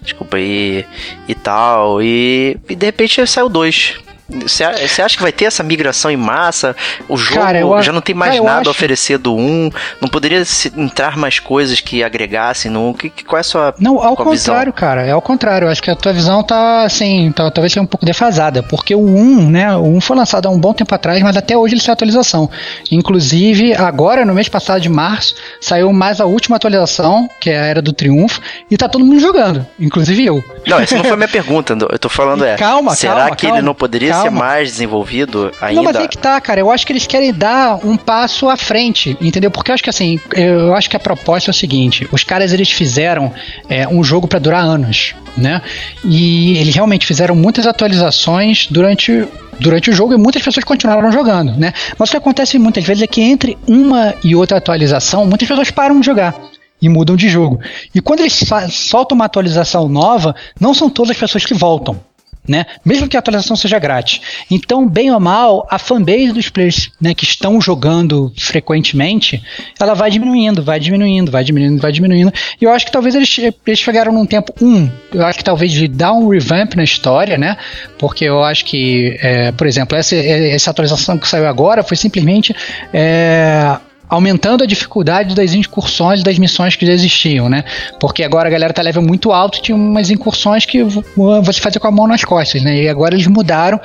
[0.00, 0.86] Desculpa aí,
[1.26, 2.02] e tal.
[2.02, 3.94] E, e de repente saiu dois.
[4.28, 4.62] Você
[5.02, 6.76] acha que vai ter essa migração em massa?
[7.08, 8.68] O jogo cara, já não tem mais cara, nada acho...
[8.68, 9.70] a oferecer do 1?
[10.02, 10.42] Não poderia
[10.76, 12.92] entrar mais coisas que agregassem no 1?
[12.92, 14.72] Que, que, qual é a sua Não, ao contrário, visão?
[14.72, 15.06] cara.
[15.06, 15.64] É ao contrário.
[15.66, 18.62] Eu acho que a tua visão tá, assim, tá, talvez seja um pouco defasada.
[18.62, 19.74] Porque o 1, né?
[19.76, 22.50] O 1 foi lançado há um bom tempo atrás, mas até hoje ele saiu atualização.
[22.92, 27.64] Inclusive, agora, no mês passado de março, saiu mais a última atualização, que é a
[27.64, 30.44] Era do Triunfo, e tá todo mundo jogando, inclusive eu.
[30.66, 31.74] Não, essa não foi a minha pergunta.
[31.90, 32.56] Eu tô falando é.
[32.56, 33.58] Calma, será calma, que calma.
[33.58, 34.30] ele não poderia Calma.
[34.30, 35.76] ser mais desenvolvido ainda.
[35.76, 36.60] Não, mas é que tá, cara.
[36.60, 39.50] Eu acho que eles querem dar um passo à frente, entendeu?
[39.50, 42.52] Porque eu acho que assim, eu acho que a proposta é o seguinte: os caras
[42.52, 43.32] eles fizeram
[43.68, 45.62] é, um jogo para durar anos, né?
[46.04, 49.26] E eles realmente fizeram muitas atualizações durante
[49.60, 51.72] durante o jogo e muitas pessoas continuaram jogando, né?
[51.98, 55.70] Mas o que acontece muitas vezes é que entre uma e outra atualização, muitas pessoas
[55.70, 56.34] param de jogar
[56.80, 57.60] e mudam de jogo.
[57.94, 62.00] E quando eles soltam uma atualização nova, não são todas as pessoas que voltam
[62.48, 62.64] né?
[62.84, 64.20] Mesmo que a atualização seja grátis.
[64.50, 69.42] Então, bem ou mal, a fanbase dos players né, que estão jogando frequentemente,
[69.78, 72.32] ela vai diminuindo, vai diminuindo, vai diminuindo, vai diminuindo.
[72.60, 75.70] E eu acho que talvez eles, eles chegaram num tempo, um, eu acho que talvez
[75.70, 77.56] de dar um revamp na história, né?
[77.98, 82.54] Porque eu acho que, é, por exemplo, essa, essa atualização que saiu agora foi simplesmente
[82.92, 83.76] é,
[84.08, 87.64] aumentando a dificuldade das incursões das missões que já existiam, né?
[88.00, 91.88] Porque agora a galera tá level muito alto, tinha umas incursões que você fazia com
[91.88, 92.82] a mão nas costas, né?
[92.82, 93.80] E agora eles mudaram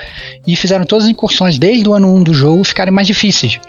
[0.45, 3.59] e fizeram todas as incursões desde o ano 1 do jogo ficarem mais difíceis.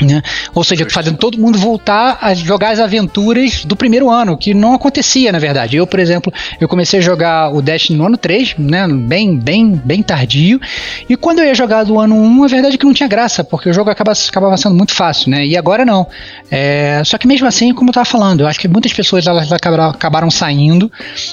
[0.00, 0.22] Né?
[0.54, 4.74] Ou seja, fazendo todo mundo voltar a jogar as aventuras do primeiro ano, que não
[4.74, 5.76] acontecia, na verdade.
[5.76, 8.86] Eu, por exemplo, eu comecei a jogar o Destiny no ano 3, né?
[8.88, 10.60] Bem, bem, bem tardio.
[11.08, 13.42] E quando eu ia jogar do ano 1, a verdade é que não tinha graça,
[13.42, 15.46] porque o jogo acaba, acabava sendo muito fácil, né?
[15.46, 16.06] E agora não.
[16.50, 19.50] É, só que mesmo assim, como eu estava falando, eu acho que muitas pessoas elas
[19.50, 20.92] acabaram, acabaram saindo.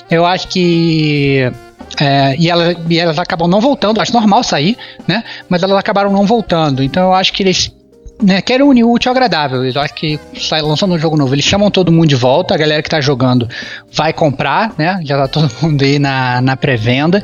[0.10, 1.52] Eu acho que
[1.99, 5.23] é, e, ela, e, elas acabam não voltando, acho normal sair, né?
[5.49, 6.82] Mas elas acabaram não voltando.
[6.82, 7.71] Então eu acho que eles
[8.21, 9.63] né, querem unir o útil ao agradável.
[9.63, 12.58] Eu acho que sai lançando um jogo novo, eles chamam todo mundo de volta, a
[12.58, 13.47] galera que tá jogando
[13.91, 14.99] vai comprar, né?
[15.04, 17.23] Já tá todo mundo aí na, na pré-venda.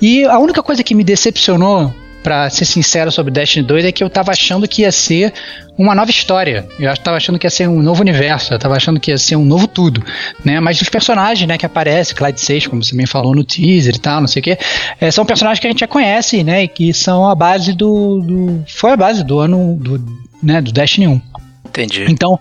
[0.00, 4.04] E a única coisa que me decepcionou para ser sincero sobre Destiny 2 é que
[4.04, 5.32] eu tava achando que ia ser
[5.76, 6.66] uma nova história.
[6.78, 9.36] Eu tava achando que ia ser um novo universo, eu tava achando que ia ser
[9.36, 10.04] um novo tudo,
[10.44, 10.60] né?
[10.60, 13.98] Mas os personagens, né, que aparecem, Clyde 6, como você bem falou no teaser e
[13.98, 14.58] tal, não sei o quê,
[15.00, 18.20] é, são personagens que a gente já conhece, né, e que são a base do,
[18.20, 21.20] do foi a base do ano do né, do Destiny 1.
[21.66, 22.04] Entendi.
[22.08, 22.38] Então,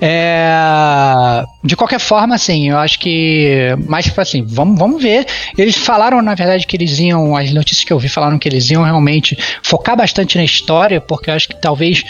[0.00, 3.74] é, de qualquer forma, assim, eu acho que.
[3.86, 5.26] Mas, tipo assim, vamos, vamos ver.
[5.56, 7.36] Eles falaram, na verdade, que eles iam.
[7.36, 11.30] As notícias que eu vi falaram que eles iam realmente focar bastante na história, porque
[11.30, 12.02] eu acho que talvez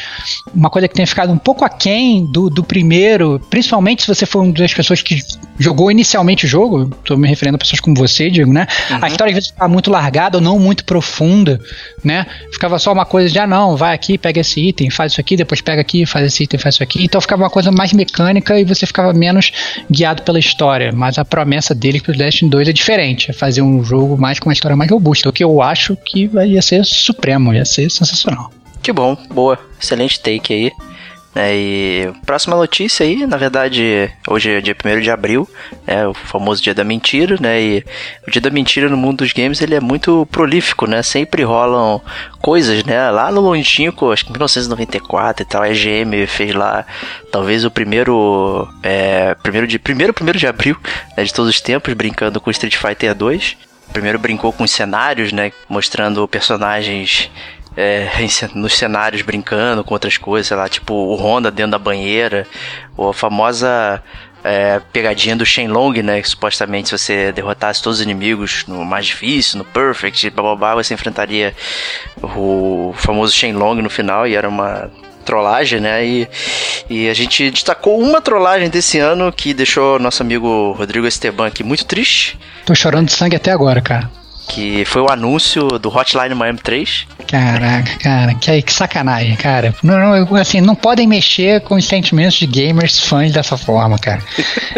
[0.55, 4.43] uma coisa que tenha ficado um pouco aquém do, do primeiro, principalmente se você for
[4.43, 5.21] uma das pessoas que
[5.59, 8.67] jogou inicialmente o jogo, estou me referindo a pessoas como você, digo, né?
[8.91, 8.99] Uhum.
[9.03, 11.61] A história às vezes ficava muito largada ou não muito profunda,
[12.03, 12.27] né?
[12.53, 15.37] Ficava só uma coisa de, ah, não, vai aqui, pega esse item, faz isso aqui,
[15.37, 17.05] depois pega aqui, faz esse item, faz isso aqui.
[17.05, 19.53] Então ficava uma coisa mais mecânica e você ficava menos
[19.91, 20.91] guiado pela história.
[20.91, 24.41] Mas a promessa dele para o Destiny 2 é diferente, é fazer um jogo mais
[24.41, 27.91] com uma história mais robusta, o que eu acho que ia ser supremo, ia ser
[27.91, 28.51] sensacional.
[28.83, 30.73] Que bom, boa, excelente take aí.
[31.35, 31.55] Né?
[31.55, 35.49] E próxima notícia aí, na verdade, hoje é dia 1 de abril,
[35.87, 37.61] é o famoso dia da mentira, né?
[37.61, 37.85] E
[38.27, 41.03] o dia da mentira no mundo dos games ele é muito prolífico, né?
[41.03, 42.03] Sempre rolam
[42.41, 43.11] coisas, né?
[43.11, 46.85] Lá no longínquo, acho que 1994 e tal, a EGM fez lá
[47.31, 50.77] talvez o primeiro é, primeiro de primeiro primeiro de abril
[51.17, 53.57] né, de todos os tempos brincando com Street Fighter 2
[53.93, 55.53] primeiro brincou com os cenários, né?
[55.69, 57.31] Mostrando personagens
[57.77, 58.09] é,
[58.55, 62.47] nos cenários brincando com outras coisas, sei lá, tipo o Honda dentro da banheira,
[62.97, 64.03] ou a famosa
[64.45, 66.21] é, pegadinha do Shenlong, né?
[66.21, 70.57] Que supostamente se você derrotasse todos os inimigos no mais difícil, no Perfect, blá blá
[70.57, 71.55] blá, você enfrentaria
[72.23, 74.91] o famoso Shenlong no final e era uma
[75.25, 76.05] trollagem, né?
[76.05, 76.29] E,
[76.91, 81.63] e a gente destacou uma trollagem desse ano que deixou nosso amigo Rodrigo Esteban aqui
[81.63, 82.39] muito triste.
[82.67, 87.07] Tô chorando de sangue até agora, cara que foi o anúncio do Hotline Miami 3.
[87.27, 89.75] Caraca, cara, que, que sacanagem, cara.
[89.83, 94.23] Não, não, assim, não podem mexer com os sentimentos de gamers fãs dessa forma, cara.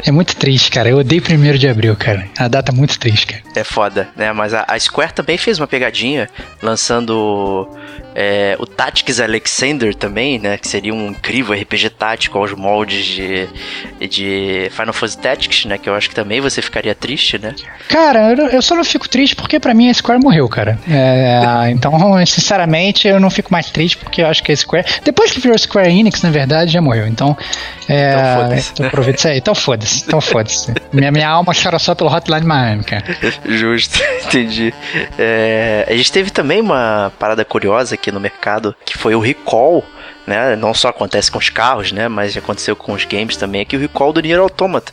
[0.04, 0.88] É muito triste, cara.
[0.88, 2.26] Eu odeio 1 de abril, cara.
[2.38, 3.42] A data é muito triste, cara.
[3.54, 4.32] É foda, né?
[4.32, 6.28] Mas a, a Square também fez uma pegadinha
[6.62, 7.68] lançando
[8.14, 10.56] é, o Tactics Alexander também, né?
[10.56, 13.48] Que seria um incrível RPG tático aos moldes de,
[14.08, 15.78] de Final Fantasy Tactics, né?
[15.78, 17.54] Que eu acho que também você ficaria triste, né?
[17.88, 20.78] Cara, eu, eu só não fico triste porque para mim a Square morreu, cara.
[20.88, 21.92] É, então,
[22.26, 24.86] sinceramente, eu não fico mais triste porque eu acho que a Square.
[25.04, 27.06] Depois que virou Square Enix, na verdade, já morreu.
[27.06, 27.36] Então,
[27.88, 28.84] é, então foda-se.
[28.84, 29.38] Aproveita isso aí.
[29.38, 30.04] Então foda-se.
[30.06, 30.72] Então foda-se.
[30.92, 33.04] minha, minha alma chora só pelo Hotline Miami, cara.
[33.46, 34.72] Justo, entendi.
[35.18, 39.84] É, a gente teve também uma parada curiosa aqui no mercado, que foi o recall
[40.26, 40.56] né?
[40.56, 42.08] Não só acontece com os carros, né?
[42.08, 43.60] Mas aconteceu com os games também.
[43.60, 44.92] Aqui o recall do Nier Automata,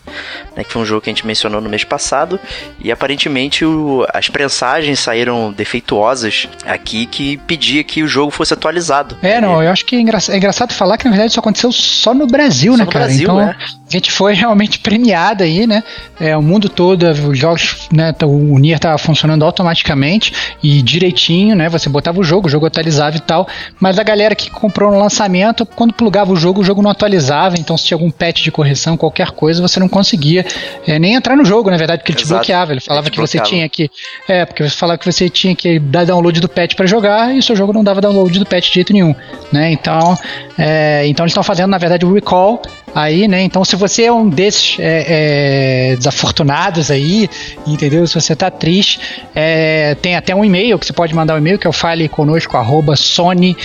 [0.56, 0.64] né?
[0.64, 2.40] Que foi um jogo que a gente mencionou no mês passado.
[2.80, 9.18] E aparentemente o, as prensagens saíram defeituosas aqui que pedia que o jogo fosse atualizado.
[9.22, 11.72] É, não, eu acho que é, engra é engraçado falar que na verdade isso aconteceu
[11.72, 13.06] só no Brasil, só né, no cara?
[13.06, 13.56] Brasil, então, é.
[13.92, 15.84] A gente foi realmente premiado aí, né?
[16.18, 18.16] É, o mundo todo, os jogos, né?
[18.24, 20.32] O Nier tava funcionando automaticamente
[20.64, 21.68] e direitinho, né?
[21.68, 23.46] Você botava o jogo, o jogo atualizava e tal.
[23.82, 27.58] Mas a galera que comprou no lançamento quando plugava o jogo, o jogo não atualizava,
[27.60, 30.46] então se tinha algum patch de correção, qualquer coisa, você não conseguia
[30.88, 32.44] é, nem entrar no jogo, na verdade, porque ele Exato.
[32.44, 32.72] te bloqueava.
[32.72, 33.46] Ele falava que bloqueava.
[33.46, 33.92] você tinha que.
[34.26, 37.40] É, porque você falava que você tinha que dar download do patch para jogar e
[37.40, 39.14] o seu jogo não dava download do patch de jeito nenhum.
[39.52, 39.70] Né?
[39.74, 40.18] Então,
[40.58, 42.62] é, então eles estão fazendo, na verdade, o recall
[42.94, 43.42] aí, né?
[43.42, 47.30] Então, se você é um desses é, é, desafortunados aí,
[47.66, 48.06] entendeu?
[48.08, 49.00] Se você tá triste,
[49.34, 52.08] é, tem até um e-mail que você pode mandar um e-mail que é o fale
[52.08, 53.56] conosco arroba sony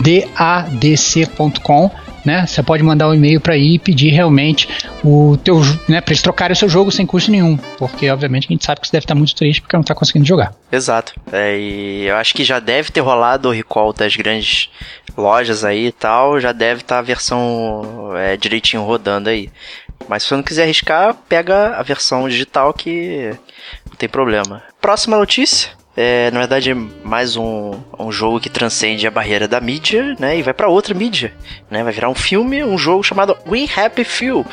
[0.00, 1.90] dadc.com.
[2.24, 2.46] Né?
[2.46, 4.68] Você pode mandar um e-mail para aí e pedir realmente
[5.02, 8.52] o teu, né, para eles trocarem o seu jogo sem custo nenhum, porque obviamente a
[8.52, 10.52] gente sabe que você deve estar muito triste porque não está conseguindo jogar.
[10.70, 11.14] Exato.
[11.32, 14.68] É, e eu acho que já deve ter rolado o recall das grandes
[15.18, 19.50] lojas aí e tal, já deve estar tá a versão é, direitinho rodando aí.
[20.08, 23.36] Mas se você não quiser arriscar, pega a versão digital que
[23.86, 24.62] não tem problema.
[24.80, 29.60] Próxima notícia é, na verdade, é mais um, um jogo que transcende a barreira da
[29.60, 30.38] mídia, né?
[30.38, 31.34] E vai para outra mídia,
[31.68, 31.82] né?
[31.82, 34.46] Vai virar um filme, um jogo chamado We Happy Few,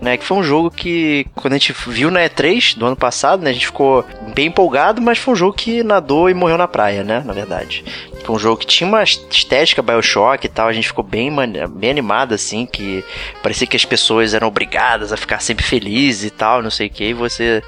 [0.00, 0.16] né?
[0.16, 3.50] Que foi um jogo que, quando a gente viu na E3 do ano passado, né?
[3.50, 7.02] A gente ficou bem empolgado, mas foi um jogo que nadou e morreu na praia,
[7.02, 7.20] né?
[7.26, 7.84] Na verdade.
[8.28, 11.30] Um jogo que tinha uma estética Bioshock e tal, a gente ficou bem,
[11.70, 13.04] bem animado, assim, que
[13.42, 16.90] parecia que as pessoas eram obrigadas a ficar sempre felizes e tal, não sei o
[16.90, 17.62] que, e você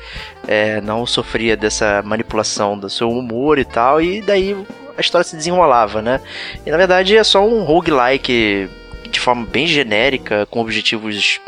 [0.46, 4.56] é, não sofria dessa manipulação do seu humor e tal, e daí
[4.96, 6.20] a história se desenrolava, né?
[6.64, 8.68] E na verdade é só um roguelike
[9.10, 11.40] de forma bem genérica, com objetivos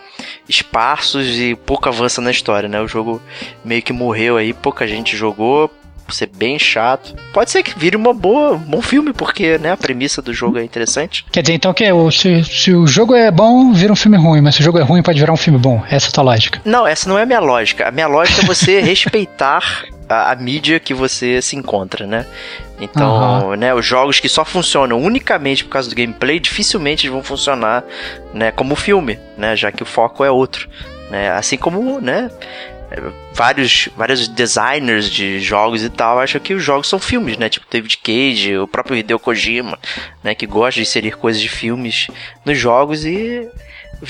[0.48, 2.80] esparsos e pouco avança na história, né?
[2.80, 3.20] O jogo
[3.64, 5.70] meio que morreu aí, pouca gente jogou,
[6.14, 7.14] ser bem chato.
[7.32, 10.58] Pode ser que vire uma boa, um bom filme, porque né, a premissa do jogo
[10.58, 11.24] é interessante.
[11.30, 14.54] Quer dizer, então que se, se o jogo é bom, vira um filme ruim, mas
[14.54, 15.82] se o jogo é ruim, pode virar um filme bom.
[15.90, 16.60] Essa é a tua lógica.
[16.64, 17.88] Não, essa não é a minha lógica.
[17.88, 22.26] A minha lógica é você respeitar a, a, mídia que você se encontra, né?
[22.80, 23.56] Então, uhum.
[23.56, 27.82] né, os jogos que só funcionam unicamente por causa do gameplay, dificilmente vão funcionar,
[28.34, 30.68] né, como filme, né, já que o foco é outro,
[31.10, 31.30] né?
[31.32, 32.30] Assim como, né,
[33.34, 37.48] vários, vários designers de jogos e tal acham que os jogos são filmes, né?
[37.48, 39.78] Tipo David Cage, o próprio Hideo Kojima,
[40.22, 40.34] né?
[40.34, 42.08] Que gosta de inserir coisas de filmes
[42.44, 43.48] nos jogos e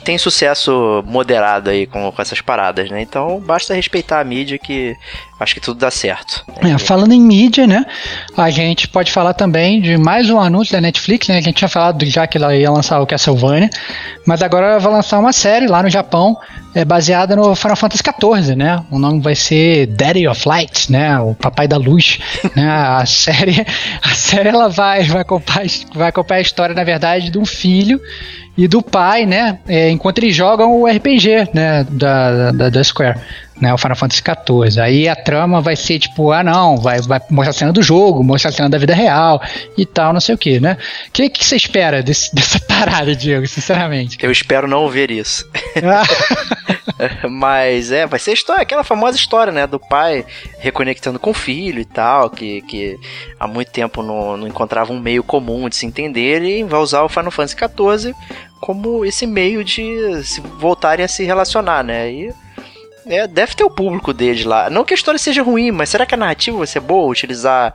[0.02, 3.00] tem sucesso moderado aí com, com essas paradas, né?
[3.00, 4.96] Então basta respeitar a mídia que
[5.38, 6.44] acho que tudo dá certo.
[6.62, 7.84] É, falando em mídia, né?
[8.36, 11.38] A gente pode falar também de mais um anúncio da Netflix, né?
[11.38, 13.70] A gente tinha falado já que ela ia lançar o Castlevania,
[14.26, 16.36] mas agora ela vai lançar uma série lá no Japão,
[16.74, 18.84] é, baseada no Final Fantasy XIV, né?
[18.90, 21.18] O nome vai ser Daddy of Light, né?
[21.20, 22.18] O Papai da Luz,
[22.56, 22.68] né?
[22.68, 23.64] A série,
[24.02, 28.00] a série ela vai vai acompanhar, vai acompanhar a história na verdade de um filho
[28.56, 29.58] e do pai, né?
[29.66, 31.86] É, enquanto eles jogam o RPG, né?
[31.90, 33.18] Da, da, da Square
[33.60, 34.80] né, o Final Fantasy XIV.
[34.80, 38.22] Aí a trama vai ser tipo, ah não, vai, vai mostrar a cena do jogo,
[38.22, 39.40] mostrar a cena da vida real
[39.76, 40.76] e tal, não sei o que, né?
[41.08, 44.18] O que, que você espera desse, dessa parada, Diego, sinceramente?
[44.20, 45.48] Eu espero não ver isso.
[47.30, 50.24] Mas é, vai ser história, aquela famosa história, né, do pai
[50.58, 52.98] reconectando com o filho e tal, que, que
[53.38, 57.02] há muito tempo não, não encontrava um meio comum de se entender e vai usar
[57.02, 58.14] o Final Fantasy XIV
[58.60, 62.10] como esse meio de se voltarem a se relacionar, né?
[62.10, 62.34] E
[63.06, 64.68] é, deve ter o público dele lá.
[64.68, 67.10] Não que a história seja ruim, mas será que a narrativa vai ser boa?
[67.10, 67.74] Utilizar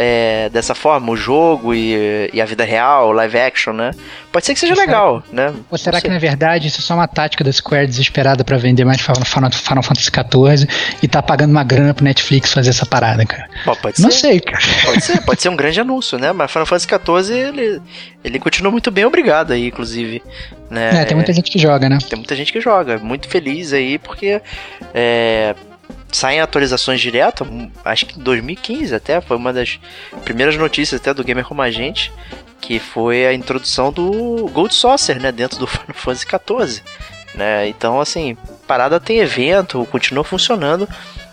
[0.00, 3.90] é, dessa forma o jogo e, e, a vida real, live action, né?
[4.30, 5.52] Pode ser que seja legal, né?
[5.68, 8.84] Ou será que na verdade isso é só uma tática da Square desesperada para vender
[8.84, 10.68] mais Final, Final Fantasy XIV
[11.02, 13.48] e tá pagando uma grana pro Netflix fazer essa parada, cara?
[13.64, 14.20] Pô, pode Não ser.
[14.20, 14.62] sei, cara.
[14.84, 16.30] Pode ser, pode ser um grande anúncio, né?
[16.30, 17.82] Mas Final Fantasy XIV ele,
[18.22, 20.22] ele continua muito bem, obrigado aí, inclusive.
[20.70, 21.02] Né?
[21.02, 21.98] É, tem muita gente que joga, né?
[22.08, 24.40] Tem muita gente que joga, muito feliz aí, porque
[24.94, 25.56] é,
[26.10, 27.46] saem atualizações direto,
[27.84, 29.78] acho que em 2015 até, foi uma das
[30.24, 32.12] primeiras notícias até do Gamer Como a Gente,
[32.60, 36.82] que foi a introdução do Gold Saucer, né, dentro do Final Fantasy XIV.
[37.34, 37.68] Né?
[37.68, 40.88] Então, assim, parada tem evento, continua funcionando.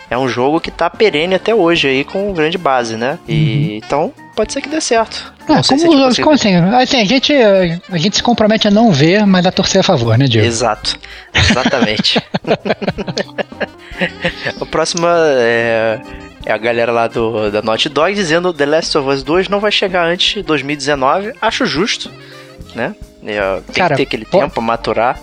[0.09, 3.17] É um jogo que tá perene até hoje aí com grande base, né?
[3.27, 3.77] E uhum.
[3.77, 5.33] então pode ser que dê certo.
[5.47, 6.55] Como, se como assim?
[6.55, 7.01] assim?
[7.01, 10.25] a, gente, a gente se compromete a não ver, mas a torcer a favor, né,
[10.25, 10.45] Diego?
[10.45, 10.99] Exato.
[11.33, 12.21] Exatamente.
[14.59, 16.01] o próximo é,
[16.45, 19.59] é, a galera lá do, da Naughty Dog dizendo The Last of Us 2 não
[19.59, 21.33] vai chegar antes de 2019.
[21.41, 22.11] Acho justo,
[22.73, 22.95] né?
[23.25, 25.19] É, tem Cara, que ter aquele tempo pra maturar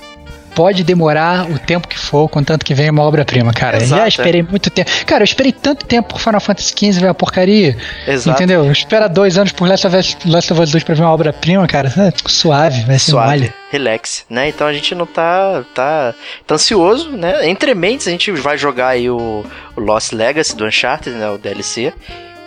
[0.54, 3.76] pode demorar o tempo que for, contanto que venha uma obra-prima, cara.
[3.76, 4.44] Exato, Já esperei é.
[4.44, 4.90] muito tempo.
[5.06, 7.76] Cara, eu esperei tanto tempo por Final Fantasy XV ver a porcaria.
[8.06, 8.36] Exato.
[8.36, 8.70] Entendeu?
[8.70, 11.66] Espera dois anos por Last of Us, Last of Us 2 pra ver uma obra-prima,
[11.66, 11.92] cara.
[12.02, 13.28] É, suave, vai ser suave.
[13.28, 13.54] Malha.
[13.70, 14.48] Relax, né?
[14.48, 16.14] Então a gente não tá, tá,
[16.46, 17.48] tá ansioso, né?
[17.48, 19.44] Entre mentes a gente vai jogar aí o,
[19.76, 21.28] o Lost Legacy do Uncharted, né?
[21.30, 21.92] O DLC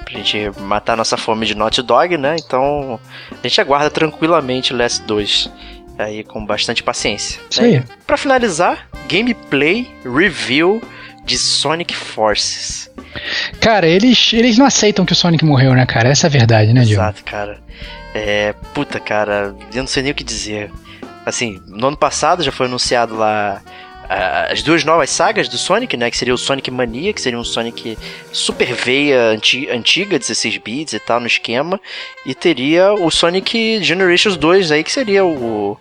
[0.04, 2.36] pra gente matar nossa fome de Naughty Dog, né?
[2.40, 3.00] Então
[3.32, 5.50] a gente aguarda tranquilamente Last 2
[5.98, 7.40] aí com bastante paciência.
[7.60, 7.84] Né?
[8.06, 10.82] Para finalizar, gameplay review
[11.26, 12.90] de Sonic Forces.
[13.60, 16.10] Cara, eles, eles não aceitam que o Sonic morreu, né, cara?
[16.10, 17.02] Essa é a verdade, né, Diogo?
[17.02, 17.60] Exato, cara.
[18.14, 20.72] É, puta, cara, eu não sei nem o que dizer.
[21.26, 23.62] Assim, no ano passado já foi anunciado lá
[24.10, 26.10] as duas novas sagas do Sonic, né?
[26.10, 27.98] Que seria o Sonic Mania, que seria um Sonic
[28.32, 31.80] super veia anti antiga, 16 bits e tal, no esquema.
[32.26, 35.78] E teria o Sonic Generations 2 aí, que seria o.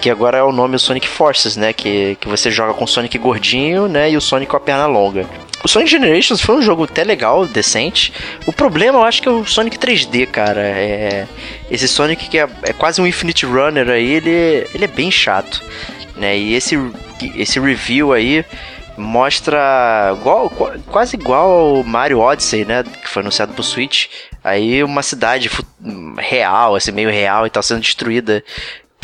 [0.00, 1.72] Que agora é o nome Sonic Forces, né?
[1.72, 4.10] Que, que você joga com o Sonic gordinho, né?
[4.10, 5.26] E o Sonic com a perna longa.
[5.64, 8.12] O Sonic Generations foi um jogo até legal, decente.
[8.46, 10.60] O problema eu acho que é o Sonic 3D, cara.
[10.60, 11.26] É...
[11.70, 15.62] Esse Sonic que é, é quase um Infinite Runner aí, ele, ele é bem chato.
[16.16, 16.36] Né?
[16.38, 16.76] E esse
[17.36, 18.44] esse review aí
[18.96, 20.50] mostra igual,
[20.86, 22.82] quase igual ao Mario Odyssey, né?
[22.84, 24.06] Que foi anunciado pro Switch.
[24.42, 25.50] Aí uma cidade
[26.18, 28.44] real, assim, meio real e tal, sendo destruída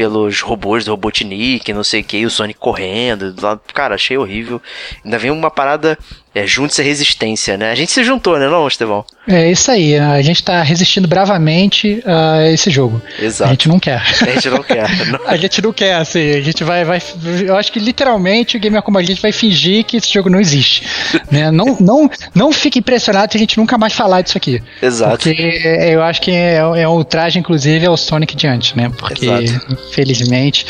[0.00, 3.34] pelos robôs do Robotnik, não sei o que, o Sonic correndo.
[3.74, 4.58] Cara, achei horrível.
[5.04, 5.98] Ainda vem uma parada
[6.32, 7.72] é, junte-se a resistência, né?
[7.72, 9.04] A gente se juntou, né, não, Estevão?
[9.26, 13.02] É isso aí, a gente tá resistindo bravamente a esse jogo.
[13.18, 13.50] Exato.
[13.50, 14.00] A gente não quer.
[14.22, 14.80] A gente não quer.
[15.10, 15.20] Não.
[15.26, 17.00] a gente não quer, assim, a gente vai, vai.
[17.44, 20.40] Eu acho que literalmente o Gamer Como a gente vai fingir que esse jogo não
[20.40, 20.84] existe.
[21.30, 21.50] né?
[21.50, 24.62] não, não, não fique impressionado se a gente nunca mais falar disso aqui.
[24.80, 25.16] Exato.
[25.16, 25.32] Porque
[25.92, 28.90] eu acho que é, é um traje, inclusive, ao Sonic diante, né?
[28.96, 29.78] Porque, Exato.
[29.90, 30.64] Infelizmente,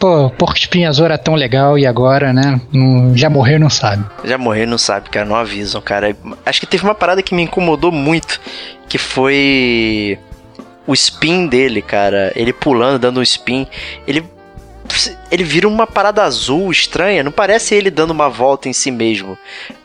[0.00, 2.60] pô, Porco Espinho era tão legal e agora, né?
[2.72, 4.04] Não, já morreu não sabe.
[4.24, 6.16] Já morreu não sabe sabe, cara, não avisam, cara.
[6.46, 8.40] Acho que teve uma parada que me incomodou muito,
[8.88, 10.18] que foi
[10.86, 12.32] o spin dele, cara.
[12.34, 13.66] Ele pulando, dando um spin.
[14.06, 14.24] Ele
[15.30, 19.36] ele vira uma parada azul estranha, não parece ele dando uma volta em si mesmo,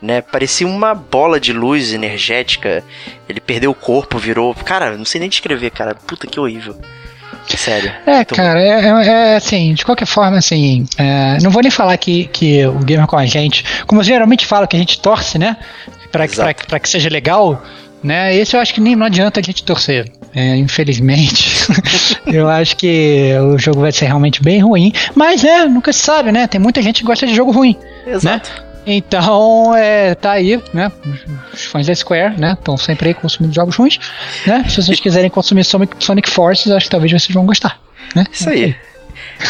[0.01, 0.21] né?
[0.21, 2.83] Parecia uma bola de luz energética.
[3.27, 5.95] Ele perdeu o corpo, virou, cara, não sei nem descrever, cara.
[5.95, 6.77] Puta que horrível.
[7.47, 7.91] Sério.
[8.05, 11.97] É, cara, é, é, é, assim, de qualquer forma, assim, é, não vou nem falar
[11.97, 15.37] que, que o gamer com a gente, como eu geralmente falo, que a gente torce,
[15.37, 15.57] né?
[16.11, 17.63] Pra, pra, pra que seja legal,
[18.03, 18.35] né?
[18.35, 20.11] Esse eu acho que nem não adianta a gente torcer.
[20.33, 21.67] É, infelizmente,
[22.27, 24.93] eu acho que o jogo vai ser realmente bem ruim.
[25.15, 26.47] Mas, é, nunca se sabe, né?
[26.47, 27.75] Tem muita gente que gosta de jogo ruim.
[28.05, 28.13] Né?
[28.13, 28.49] Exato.
[28.49, 28.68] Né?
[28.91, 30.91] Então, é, tá aí, né?
[31.53, 32.53] Os fãs da Square, né?
[32.53, 33.99] Estão sempre aí consumindo jogos ruins,
[34.47, 34.65] né?
[34.67, 37.79] Se vocês quiserem consumir Sonic, Sonic Forces, acho que talvez vocês vão gostar,
[38.15, 38.25] né?
[38.31, 38.75] Isso aí.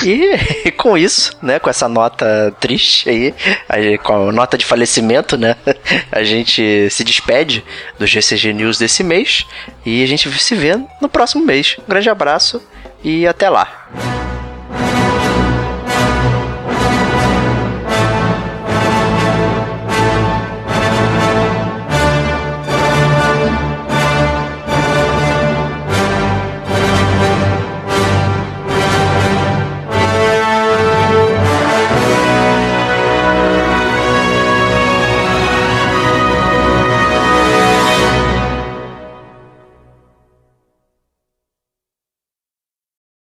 [0.03, 3.33] E com isso, né, com essa nota triste aí,
[4.03, 5.55] com a nota de falecimento, né,
[6.11, 7.63] a gente se despede
[7.97, 9.45] do GCG News desse mês
[9.85, 11.77] e a gente se vê no próximo mês.
[11.79, 12.61] Um grande abraço
[13.03, 14.28] e até lá.